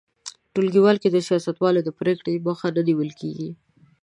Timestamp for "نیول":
2.87-3.11